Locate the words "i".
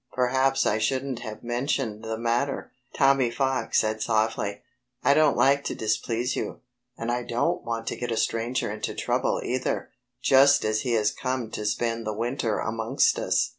0.65-0.79, 5.03-5.13, 7.11-7.21